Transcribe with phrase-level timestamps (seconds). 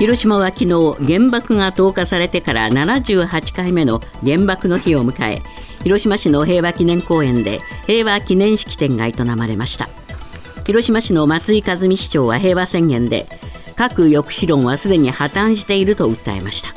[0.00, 5.42] 広島は昨日原爆が投下されてから78回目の原爆の日を迎え
[5.82, 9.90] 広島市の平和記念公園で平和記念式典が営まれました。
[10.64, 13.26] 広島市の松井和美市長は平和宣言で
[13.76, 16.70] 核抑止論はすでに破綻していると訴えました。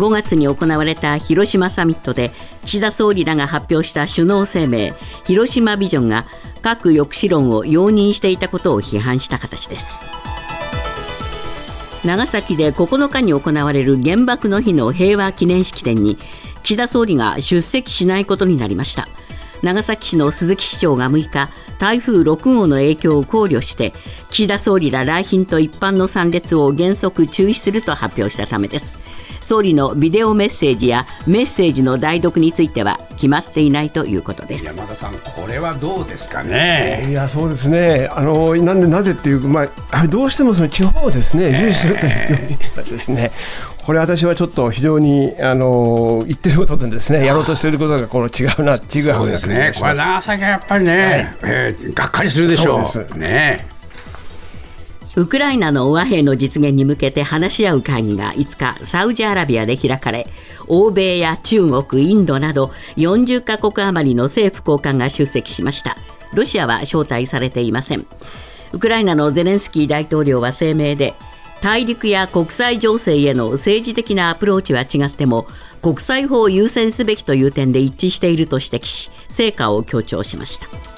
[0.00, 2.30] 5月に行われた広島サミットで
[2.64, 4.92] 岸田総理らが発表した首脳声明
[5.26, 6.24] 広島ビジョンが
[6.62, 10.23] 核抑止論を容認していたことを批判した形です。
[12.04, 16.18] 長崎で9日に行われる原爆の日の平和記念式典に
[16.62, 19.08] 岸田総理が出席しないことになりました。
[19.62, 23.94] 長崎市の鈴木市長が6日台風6号の影響を考慮して
[24.28, 28.98] 岸田総理ら来賓と一般の参列を原則中止すると発表したためです。
[29.44, 34.66] 総理のビデオメッセージやメッセージの代読については決まっていないということです。
[34.66, 37.06] 山田さん、これはどうですかね？
[37.10, 43.32] いやそうですね、あのなんでなぜっていう、まあ、どうしてもその地方をですね重視するというですね、
[43.84, 48.80] これ、私はちょっと非常にあの言ってることとですね、やろうとしていることがこの違うな、違う
[49.14, 52.82] そうですね、これ、長崎はやっぱりね、はい、えー、がっかりするでしょ
[53.14, 53.18] う。
[53.18, 53.73] ね
[55.16, 60.26] ウクライナの和平の実現に向けて話し合う会議が5日サウジアラビアで開かれ
[60.66, 65.96] 欧米や中国インドなど40カ国余りの政府高官が出席しました。
[66.34, 68.06] ロシアは招待されていません。
[68.72, 71.14] ウクライナのゼレンスキー大統領は声明で
[71.62, 75.46] 大陸や国際情勢への政治的なアプローチは違っても
[75.80, 80.93] 国際法を優先すべきという点で一致していると指摘し成果を強調しました。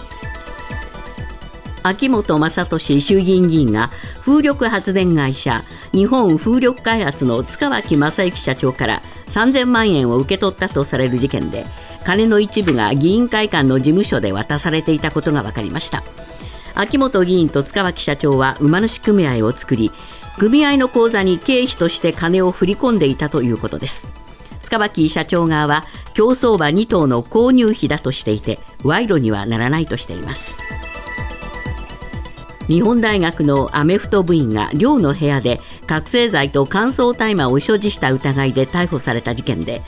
[1.88, 11.64] 秋本真利衆議院議員が風力発電会社日本風力開発の塚脇正幸社長から3000万円を受け取ったとされる事件で
[12.04, 16.02] 金の一部が議員会館の事務所で渡されていたことが分かりました。
[16.74, 19.90] 秋本議員と塚脇社長は馬主組合を作り
[20.38, 24.08] 組合の口座に経費として金を振り込んでいたということです。
[24.64, 30.58] 塚脇社長側は競走馬2頭の購入費だとしていて賄賂にはならないとしています。
[32.68, 39.82] 日本大学のアメフト部員が寮の部屋で覚醒剤と乾燥大麻を所持した疑いで逮捕された事件で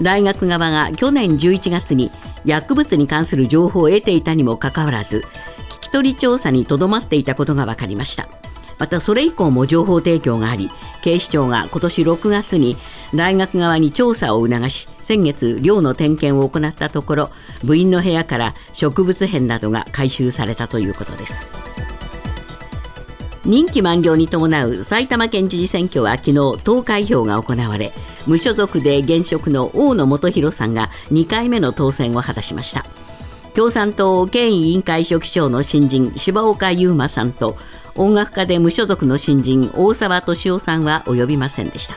[0.00, 2.10] 大学側が去年11月に
[2.44, 5.24] 薬物に関する情報を得ていたにもかかわらず
[5.68, 8.28] 聞き取り調査にとどまっていたことが分かりました。
[8.80, 10.70] またそれ以降も情報提供があり
[11.02, 12.76] 警視庁が今年6月に
[13.14, 17.28] 大学側に調査を促し先月寮の点検を行ったところ
[17.62, 21.69] 部員の部屋から植物片などが回収されたということです。
[23.44, 27.92] 任期満了に伴う埼玉県知事選挙は昨日投開票が行われ
[28.26, 32.84] 無所属で現職の大野元弘さんが2回目の当選を果たしました。
[33.54, 37.56] 共産党県委員会書記長の新人柴岡優馬さんと
[37.96, 41.96] 音楽家で無所属の新人大沢敏夫さんは及びませんでした。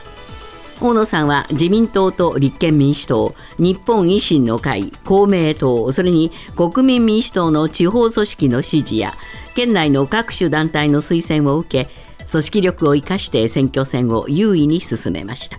[0.80, 9.14] 大野さんは自民党と立憲民主党日本維新の会公明党それに国民民主党の地方組織の支持や
[9.54, 11.90] 県内の各種団体の推薦を受け
[12.30, 15.58] 組織力を生かして選挙戦を優位に進めました。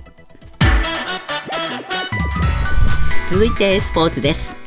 [3.30, 4.58] 続いてスポーツです。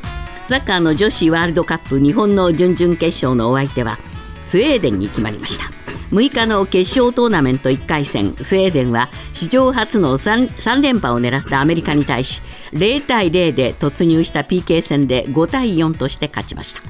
[0.45, 3.97] サッカーの女子ワールドカップ日本の準々決勝のお相手は
[4.43, 5.78] スウェーデンに決まりました。
[6.11, 12.41] 6日の決勝トーナメント1回戦スウェーデンは史上初の 3, 3連覇を狙ったアメリカに対し
[12.73, 16.81] 0対0で突入した PK 戦で5対4として勝ちました。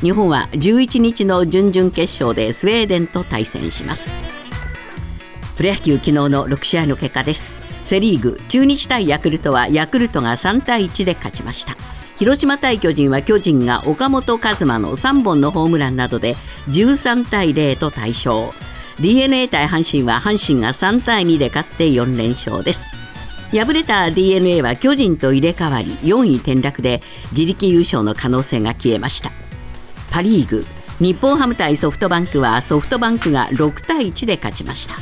[0.00, 4.14] 日本は11日の準々決勝でスウェーデンと対戦します。
[5.56, 7.56] プロ野球昨日の6試合の結果です。
[7.82, 11.76] セ・リーグ中日対ヤクルトはヤクルトが3対1で勝ちました。
[12.18, 16.34] 広島対巨人は巨人が岡本和真の3本のホームランなどで
[16.68, 18.52] 13対0と大勝。
[19.00, 22.90] D n a 対阪神は阪神が3対2で勝って4連勝です。
[23.50, 27.02] 敗れた d n a は巨人と入れ替わり4位転落で
[27.32, 29.30] 自力優勝の可能性が消えました。
[30.10, 30.64] パ・リーグ
[30.98, 34.94] 日本ハム対ソフトバンクはソフトバンクが6対1で勝ちました。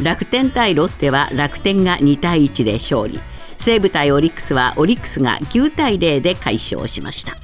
[0.00, 3.20] 楽天対ロッテは楽天が2対1で勝利。
[3.58, 7.36] 西武対オリックスはオリックスが9対0で快勝しました。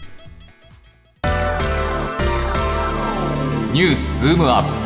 [3.72, 4.85] ニュースズームアップ。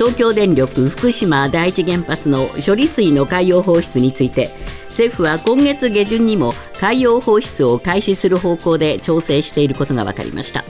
[0.00, 4.48] 東京電力福島第一原発の処理水の海洋放出について
[4.88, 10.64] 政府は今月下旬にも海洋放出を開始する方向で調整していることが分かりました。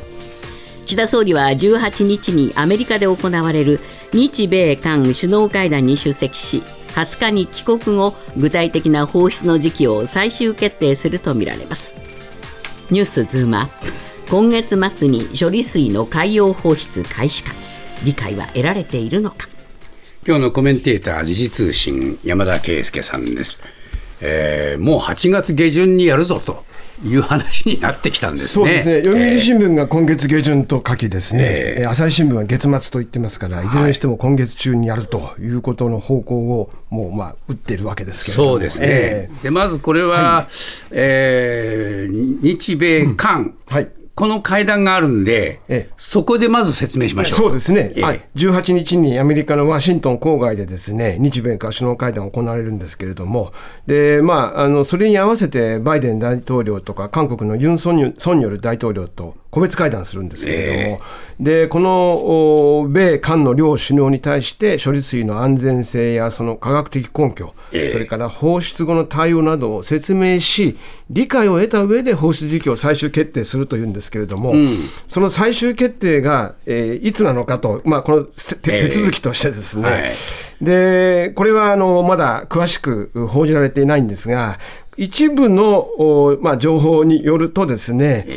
[0.84, 3.78] 岸田総理は18日にアメリカで行われる
[4.12, 6.64] 日米韓首脳会談に出席し
[6.96, 11.94] 20日に帰国後具体的な放出の時期を最終決定するとみられます。
[12.90, 13.92] ニュースズームアップ。
[14.28, 17.52] 今月末に処理水の海洋放出開始か。
[18.04, 19.48] 理解は得られているのか。
[20.26, 23.60] 今日のコメンテーター、時事通信、山田圭介さんです。
[24.22, 26.64] えーもう8月下旬にやるぞと
[27.02, 28.48] いう話になってきたんですね。
[28.48, 29.34] そうですね、読えー。
[29.36, 33.68] 売新聞が今月下旬と書きですね、えええー朝日新聞は月末と言ってますから、い。
[33.68, 40.48] ずれにしても今月中にやるということの方向を、もうまあ打っているわけですけれども、そうですね、えでまずこれは、
[40.90, 45.90] えー日米韓、はいこの会談があるんで、ええ。
[45.96, 47.38] そこでまず説明しましょう。
[47.38, 48.02] そうですね、ええ。
[48.02, 53.52] はい、18日にアメリカのワシントン郊外でですね日米韓首脳会談が行われるんですけれども、
[53.86, 61.00] でまあ、あのそれに合わせてバイデン大統領とか、韓国のユン・ソンニョル大統領と個別会談するんですけれども、
[61.40, 67.90] でこのお米韓の両首脳に対して、処理水の安全性やその科学的根拠、ええ。
[67.90, 70.76] それから放出後の対応などを説明し、
[71.10, 74.54] 理解を得た上で放出時期を最終決定するというんですけれども、
[75.08, 80.12] その最終決定が、えーいつなのかと、まあ、このせ手続きとしてですね、はい。
[80.60, 84.58] でこれはあのまだ詳しく報じられていないんですが、
[84.96, 88.28] 一部の、おまあ、情報によるとですね、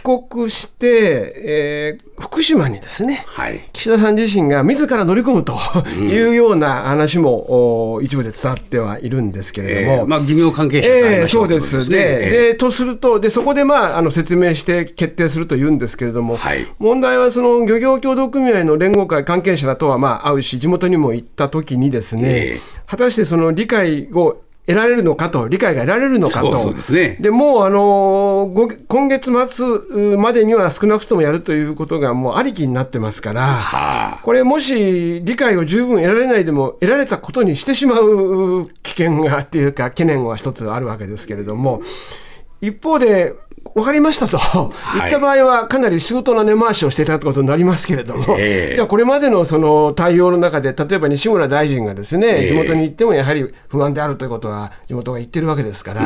[0.00, 3.60] 帰国して、えー福島にですね、はい。
[3.72, 5.56] 岸田さん自身が自ら乗り込むと
[5.96, 11.58] いうような話も、お一部で伝わってはいるんですけれども、えーまあ、漁業関係者とええましょそううで。
[11.58, 16.66] といことで、ねでとすると、でそこで、まあ、あの説明して決定するというんですけれども、はい。
[16.78, 22.60] 問題はその漁業協同組合の連合会関係者らとはまあ会うし、地元にも行ったときにですね、ええ。
[22.86, 33.42] 果たしてその理解を得られるのかと、理解が得られるのかと、そうですねでもう、あのご今月末うまでには少なくともやるということがもうありきになってますから。
[33.42, 41.82] はあこれ、もし理解を十分得られないでも、得られたことにしてしまう危険がっていうか、懸念は一つあるわけですけれども、
[42.60, 43.34] 一方で、
[43.74, 44.38] 分かりましたと。
[44.94, 48.74] 言った場合は、かなり仕事の根回しをしていたことになりますけれども、ええ。
[48.74, 52.48] じゃあ、これまでのその対応の中で、例えば西村大臣がですね、ええ。
[52.48, 56.02] 地元に行ってもやはり不安であるということは、地元が言ってるわけですから、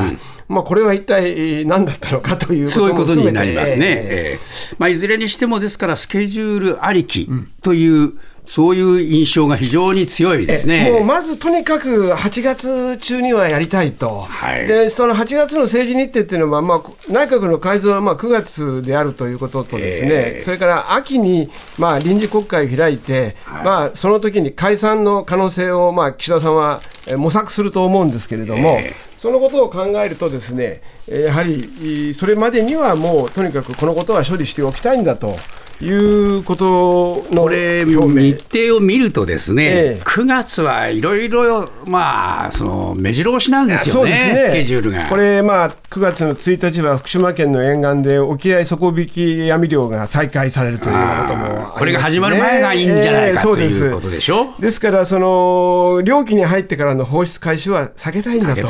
[0.49, 4.39] まあ、これは一体何だったのかということそういうことになりますね。
[4.79, 7.29] まあ、いずれにしても、ですから、スケジュールありき
[7.63, 8.13] という、
[8.47, 10.91] そういう印象が非常に強いですね。
[10.91, 28.79] もうまずとにかく8月中にはやりたいと、はいでその8月の政治日程っていうのは、まあ、内閣の改造はまあ9月であるということと、ですね、ええそれから秋にまあ臨時国会を開いて、はいまあ、その時に解散の可能性をまあ岸田さんはえー模索すると思うんですけれども。
[28.81, 35.39] ええそのことを考えると、ですねえーやはりそれまでにはもうとにかくこのことは処理しておきたいんだと
[35.81, 40.03] いうことのこれ、日程を見るとですね、ええ。
[40.05, 45.05] 9月はいろいろ、まあ、その目白押しなんですよね、スケジュールが。
[45.07, 54.55] これ、まあ、9月の1日は福島県の沿岸で沖合底引き網漁が再開されるということもこれが始まる前がいいんじゃないか、ということでしょ？
[54.59, 58.63] ですから、その漁期に入ってからの放出開始は避けたいんだと。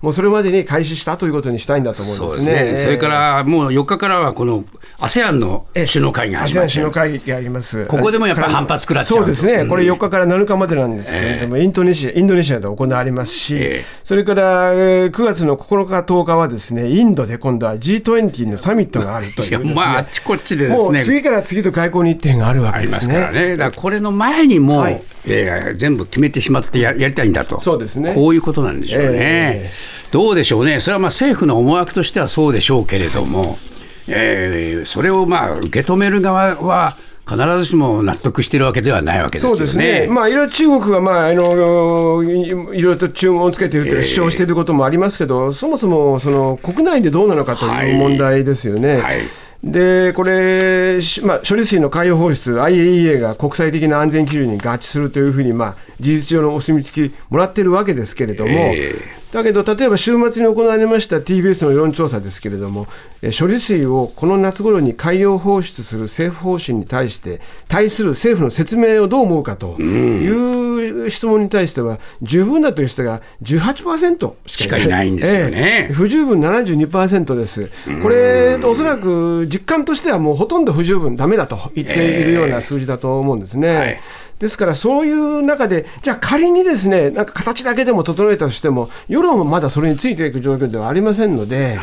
[0.00, 4.64] もうそれまでに開始したということにしたいんだと思うんですすね、えーそれからもう4日からは、この
[4.98, 6.94] ASEAN の首脳会議が始まっちゃいます。
[6.98, 7.86] 首脳会議があります。
[7.86, 9.68] ここでもやっぱり反発食らっちゃうそうですね、うん。
[9.68, 13.84] これ4日から7日までなんですけれども、インドネシアインドネシアで行われますし、ええ。
[14.04, 22.90] それからえー9月の9日、10日はですねインドで今度は G20 のサミットがあるというね、まあ、あっちこっちでですね、もう次から次と外交日程があるわけでね。
[22.92, 25.00] からね、だからこれの前にも、はい。
[25.26, 28.12] えー全部決めてしまってややりたいんだと、そうですね。
[28.14, 29.70] こういうことなんでしょうね、え。
[30.10, 33.58] どうでしょうね、それはまあ政府の思惑としてはそうでしょうけれども、
[34.08, 36.96] えーそれをまあ受け止める側は、
[37.26, 39.56] 必ずしも納得しているわけではないわけですよね。
[39.56, 48.98] そうですね、まあ、いろいろ中国が、まあ、あのいいろいろと注文をつけているというか主張していることもありますけど、そもそもその国内でどうなのかとはいいう問題ですよね。
[48.98, 49.20] はい
[49.64, 58.94] でこれ、しまあ、処理水の海洋放出、IAEA が国際的な安全基準に合致するというふうに、まあ、事実上のお墨付きもらってるわけですけれども、え
[59.34, 62.86] だけど、例えば週末に行われました TBS の世論調査ですけれども、
[63.20, 74.80] え処理水をこの夏頃に海洋放出する政府方針に対して、対する政府の説明をどう思うかという質問に対しては、十分だという人が18%しかいない。
[74.80, 75.88] しかいないんですよね。
[75.88, 75.92] ええ。
[75.92, 77.68] 不十分72%です。
[78.04, 83.76] これ、おそらく実感としてはもうほとんど不十分、だめだと言っているような数字だと思うんですね。
[83.76, 84.00] はい。
[84.38, 91.76] ですから、そういう中で、じゃあ仮にですね、なんか形だけでも整えたとしても、世論もまだそれについていく状況ではありませんので、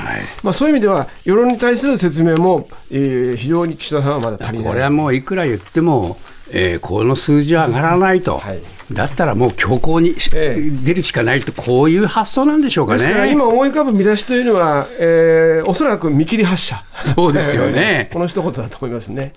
[0.43, 4.67] まあ、そういう意味では、世論に対する説明も、えー非常に岸田さんはまだ足りない。
[4.69, 6.17] これはもういくら言っても、
[6.51, 8.60] えーこの数字は上がらないと、はい
[8.91, 13.00] だったらもう強硬にし、ええ出るしかないと、こういう発想なんでしょうかね。
[13.00, 16.83] ですから今思い浮かぶ見出しというのは、えーおそらく見切り発車。
[17.01, 19.31] そうですよね この一言だと思いますね。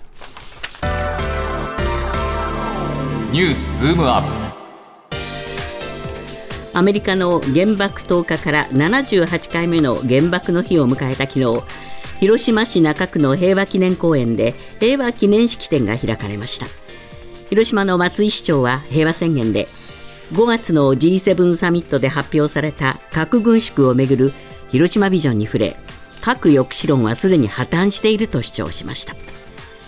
[3.31, 4.44] ニュースズームアップ
[6.75, 11.63] アメリカの原爆投下から78回目の原爆の日を迎えた昨日
[12.19, 16.65] 広島市中区の平和記念公園で平和記念式典が開かれました。
[17.49, 19.69] 広島の松井市長は平和宣言で
[20.33, 24.33] 5月の G7 サミットで発表された核軍縮をめぐる
[24.69, 25.77] 広島ビジョンに触れ
[26.19, 29.15] 核抑止論はすでに破綻していると主張しました。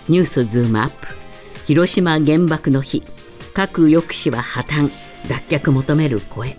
[0.08, 1.08] ニュースズームアップ。
[1.66, 3.02] 広島原爆の日。
[3.52, 4.90] 核抑止は破綻。
[5.28, 6.56] 脱却求める声。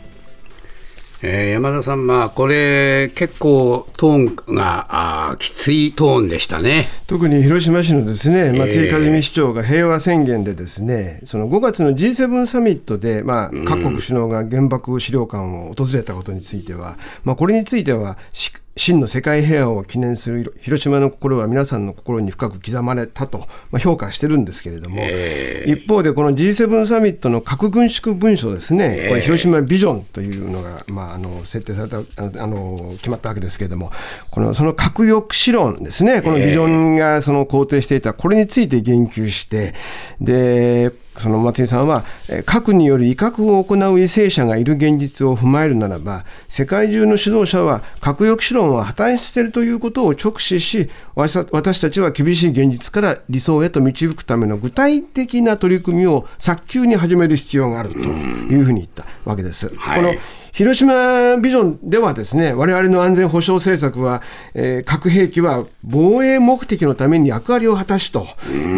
[1.22, 6.88] えー、山田さん、まあ、これ、結構トーンがあきついトーンでしたね。
[7.08, 18.18] 特に広島市のですね松井和美市長が平和宣言で、ですね、えー、その5月の G7 サミットで、まあ、各国首脳が原爆資料館を訪れたことについては、まあ、これについては、
[18.76, 23.40] 真の世界平和を記念する広島の心は皆さんの心に深く刻まれたと、
[23.72, 31.98] まあ、評価してるんですけれども、えー、一方でこの G7 サミットの核軍縮文書ですね、えー、これ広島ビジョンというのが、まあ、あの設定された
[32.44, 33.92] あの決まったわけですけれども
[34.32, 39.74] このその核抑止論ですねこのビジョンがその肯定していたこれについて言及して
[40.22, 42.04] でその松井さんは、
[42.46, 59.70] 核による威嚇を行う為政者がいる現実を踏まえるならば、世界中の指導者は核抑止論は破綻しているということを直視し、私たちは厳しい現実から理想へと導くための具体的な取り組みを早急に始める必要があるというふうに言ったわけです。
[59.70, 60.14] この
[60.52, 64.22] 広島ビジョンではですね、我々の安全保障政策は、
[64.54, 68.28] えー、核兵器は防衛目的のために役割を果たしと、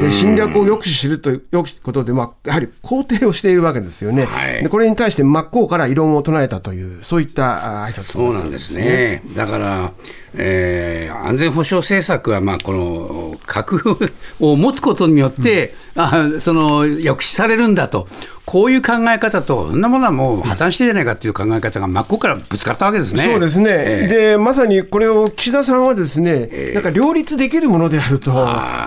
[0.01, 1.43] で侵略を抑止するという
[1.81, 9.23] ことで、まあ、やはり肯定をしているわけですよね、はい、でこれに対して真っ向から異論を唱えたという、そういった挨拶、ね、そうなんですね。
[9.35, 9.93] だから
[10.35, 13.97] えー、安全保障政策は、まあ、この核
[14.39, 18.07] を持つことによって、うん、あその抑止されるんだと、
[18.45, 23.21] こういう考え方と、そんなものはもう破綻してじゃないかという考え方が真っ向からぶつかったわけですね。
[23.21, 28.31] そうですね、えー、でまさにこれを岸田さんはですね、えー、なんか両立できるものであると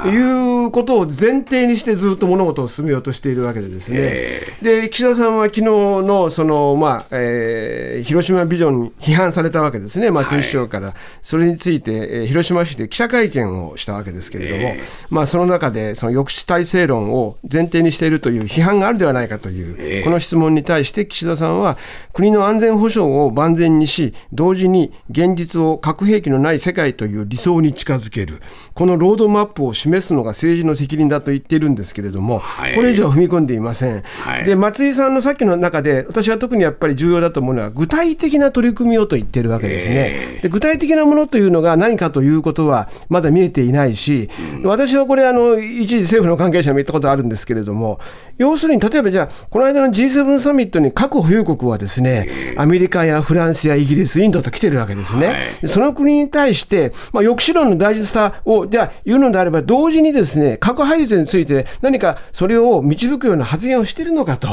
[0.09, 10.87] いうことを前提にしてずっと物事を進めようとしているわけで、ですね、えー、で岸田さんは昨日のその、まあえー、広島ビジョンに批判されたわけですね、松井市長から。
[10.87, 10.95] はい
[11.35, 21.77] それについて、えー、広島市で記者会見をしたわけですけれども、えー、まあ、その中でその抑止体制論を前提にしているという批判があるではないかという、えー、この質問に対して岸田さんは、
[22.13, 28.41] 国の安全保障を万全にし、同時に現実を核兵器のない世界という理想に近づける、
[28.75, 34.03] このロードマップを示すのが政治の責任だと言っているんですけれども、はい、これ以上踏み込んでいません。
[34.03, 40.39] はい、で松井さんのさっきの中で、私は特にやっぱり重要だと思うのは、具体的な取り組みをと言っているわけですね。
[40.43, 44.29] で具体的なものというのが何かということはまだ見えていないし、
[44.63, 47.99] 私はこれあの、一時政府の関係者も言ったことあるんですけれども、
[48.39, 55.27] 要するに例えばじゃあ、この間の G7 サミットに核保有国はですね、アメリカやフランスやイギリス、インドと来てるわけですね。
[55.27, 64.49] はい、その国に対して、まあ、抑止論の大事さをでは言うのであれば、同時にですね核廃絶について何かそれを導くような発言をしているのかと、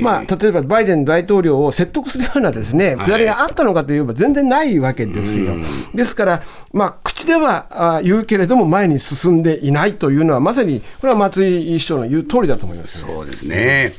[0.00, 5.54] まあ、例えばバイデン大統領を説得するようなですねくだりがあったのかといえば、全然ないわけですよ。
[5.94, 6.42] ですから、
[6.72, 13.92] まあ、口では言うけれども、前に進んでいないというのは、まさにこれは松井市長の言う通りだと思います、そうですね。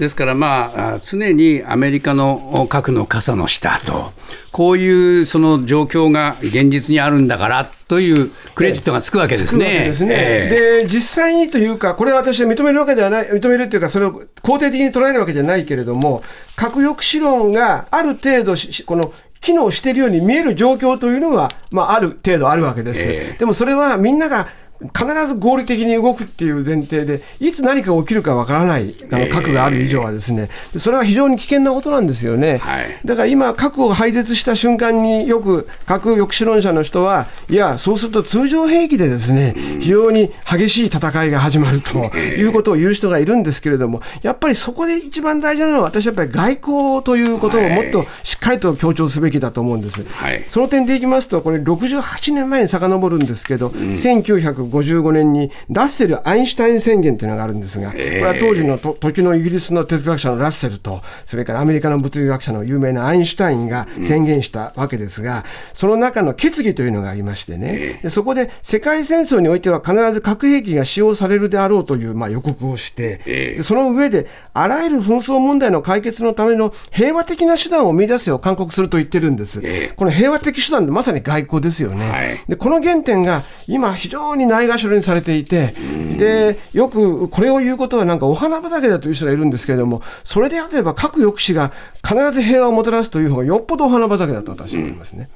[0.00, 4.12] ですから、まあ、常にアメリカの核の傘の下と、
[4.50, 9.84] こういうその状況が現実にあるんだからというクレジットがつくわけですね。
[9.84, 16.22] ですね、えー、で実際にというか、これは私は認めるわけではない、認めるというか、それを肯定的に捉えるわけじゃないけれども、
[16.56, 18.54] 核抑止論がある程度、
[18.86, 23.02] この機能しているように見える状況というのは、まあ、ある程度あるわけです。
[23.02, 24.48] えー、でもそれはみんなが
[24.80, 32.58] 必ず合理的に動くっていう前提で、いつ何か起きるかわからない、あの核がある以上はですね、それは非常に危険なことなんですよね。
[32.58, 50.02] はい、だから今、核を廃絶した瞬間によく核抑止論者の人は、いや、そうすると通常兵器でですね、非常に激しい戦いが始まるということを言う人がいるんですけれども、やっぱりそこで一番大事なのは、私はやっぱり外交ということをもっとしっかりと強調すべきだと思うんです。
[50.04, 79.62] はい、その点でいきますと、これ68年前に遡るんですけど、うん、1950 1955年にラッセル・アインシュタイン宣言というのがあるんですが、これは当時の時のイギリスの哲学者のラッセルと、それからアメリカの物理学者の有名なアインシュタインが宣言したわけですが、その中の決議というのがありましてね、でそこで世界戦争においては必ず核兵器が使用されるであろうというまあ予告をして、でその上で、あらゆる紛争問題の解決のための平和的な手段を見出すよう勧告すると言ってるんです。
[79.96, 82.44] この平和的手段ってまさに外交ですよね。
[82.48, 85.74] でこの原点が今非常に内ないがしろにされていて、
[86.18, 91.72] でよくこれを言うことはなんかお花畑だという人がいるんですけれども、それであれば核抑止が
[92.06, 95.28] 必ず平和をもたらすという方がよっぽどお花畑だと私は思いますね。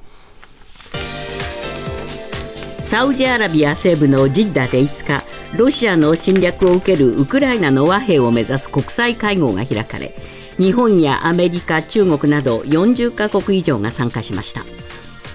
[2.81, 10.13] サウジアラビア西部のジッダで5日ロシアの侵略を受けるウクライナの和平を目指す国際会合が開かれ
[10.57, 14.61] 日本やアメリカ中国など40カ国以上が参加しました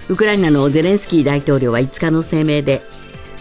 [0.07, 2.81] ウクライナのゼレンスキー大統領は5日の声明で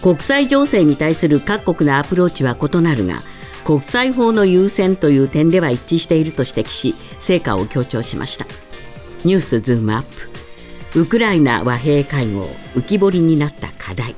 [0.03, 3.21] 国際情勢に対する各国のアプローチは異なるが
[3.65, 8.47] 国際法の優先という点では一致していると指摘し成果を強調しました。
[9.25, 10.03] ニュースズームアッ
[10.93, 11.01] プ。
[11.01, 12.43] ウクライナ和平会合
[12.75, 14.17] 浮き彫りになった課題。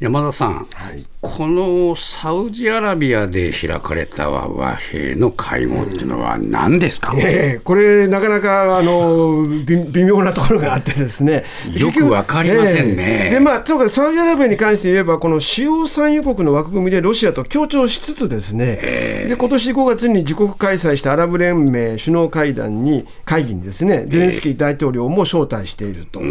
[0.00, 13.26] 山田さん、はい、このサウジアラビアで開かれた和平の会合っていうのは何ですか、えー、これ、なかなかあの微妙なところがあってですね、よくわかりませんね。
[13.26, 26.22] えー、でまあ、そうかサウジアラビアに関して言えば、この主要産油国の枠組みでロシアと協調しつつですね、えー、で今年5月に自国開催したアラブ連盟首脳会談に会議にですね、ゼレンスキー大統領も招待していると、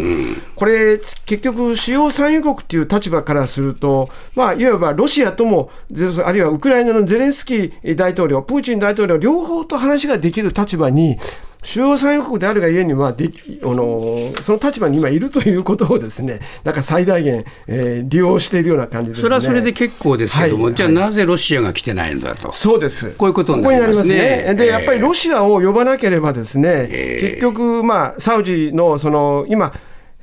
[0.56, 5.70] これ、結局、主要産油国っていう立場からすると、まあ、いわばロシアとも、
[6.24, 11.18] あるいはウクライナのゼレンスキー大統領、プーチン大統領、両方と話ができる立場に、
[11.62, 13.30] 主要産油国であるがゆえにはで
[13.62, 22.50] あの、その立場に今いるということをですね、なんか最大限、えー、利用しているような感じです、ね、それはそれで結構ですけども、はい、じゃあなぜロシアが来てないんだと。
[22.52, 23.10] そうです。
[23.12, 24.06] こういうことになりますね。
[24.06, 29.72] すねで、やっぱりロシアを呼ばなければですね、えー、結局、まあ、サウジの、その、今、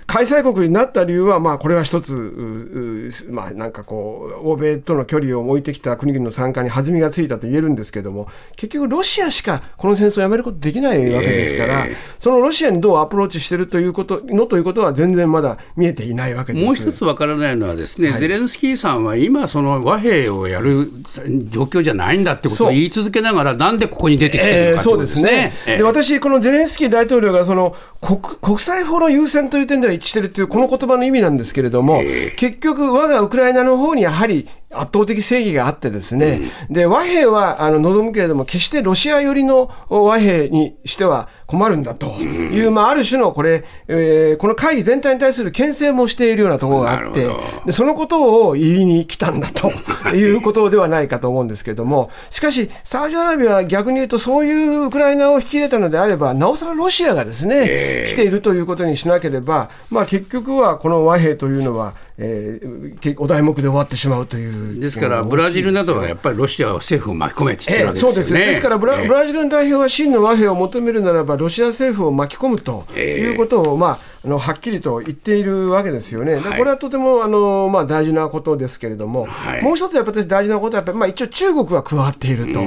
[0.07, 16.65] 開催国になった理由は、まあ、これは一つ、まあ、なんかこう、欧米との距離を置いてきた国々の参加に弾みがついたと言えるんですけども、結局、ロシアしかこの戦争をやめることできないわけですから、えー、そのロシアにどうアプローチしてるということのということは、全然まだ見えていないわけです。
[16.65, 20.89] もう一つわからないのはですね、はい、ゼレンスキーさんは今、その和平をやる
[21.49, 25.51] 状況じゃないんだってことを言い続けながら、なんでここに出てきてるのか、そうですね。
[25.65, 32.01] で私、このゼレンスキー大統領がその国国際法の優先という点では一致しているというこの言葉の意味なんですけれども、
[32.37, 42.07] 結局、我がウクライナの方にやはり圧倒的正義があってですね、うん、で和平はあの望むけれども、決してロシア寄りの和平にしては困るんだと。
[42.07, 47.27] いう、うん、まあ、ある種のこれ、えー、この会議全体に対する牽制もしているようなところがあって、
[47.65, 49.71] でそのことを言いに来たんだと
[50.13, 64.79] いうことではないかと思うんですけれども、しかし、サウジアラビアは逆に言うと、そういうウクライナを引き入れたのであれば、なおさらロシアがですね、えー、来ているということにしなければ、まあ、結局はこの和平というのは、えー、お題目で終わってしまうという。
[64.79, 68.47] ですから、ブラジルなどはやっぱりロシアは政府を巻き込めって言ってるわけですよね、えー、そうです。
[68.51, 82.59] ですからブラ、えー、ブラジルの代表は真の和平を求めるならば、ロシア政府を巻き込むということを、まあ、あのはっきりと言っているわけですよね、はい、これはとてもあの、まあ、大事なことですけれども、はい、もう一つやっぱり大事なことはやっぱり、まあ、一応、中国が加わっていると、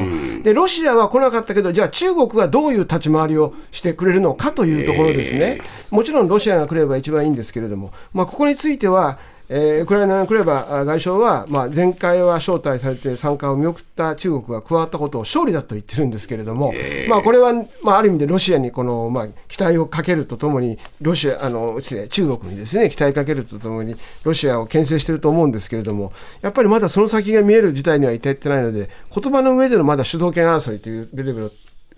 [0.42, 5.60] で、ロシアは来なかったけど、じゃあ、中国がどういう立ち回りをしてくれるのかというところですね、
[5.90, 9.18] もちろんロシアが来れば一番いいんですけれども、まあ、ここについては、
[9.52, 31.50] えー、ウクライナのクレバ外相は、まあ、前回は招待されて参加を見送った中国が加わったことを勝利だと言ってるんですけれども、えー、まあ、これは、まあ、ある意味でロシアにこの、まあ、期待をかけるとともにロシアあの中国にですね期待かけるとともにロシアを牽制していると思うんですけれどもやっぱりまだその先が見える事態には至ってないので言葉の上でのまだ主導権争いというレベルを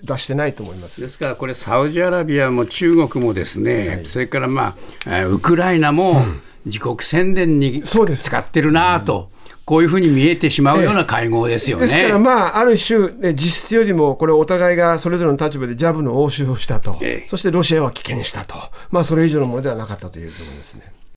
[0.03, 1.01] 出してないと思います。
[1.01, 6.43] ですからこれサウジアラビアも中国もですね、はい、それからまあウクライナも、うん。
[6.65, 9.31] 自国宣伝に使ってるなと。
[9.65, 11.87] こういうふうに見えてしまうような会合ですよね。
[11.87, 18.57] ですから、まあ、ある種、ね、実質よりも、これ、お互いがそれぞれの立場でジャブの応酬をしたと、ええ、そしてロシアは棄権したと、
[18.91, 20.93] まあ、それ以上のものではなかったというところですね。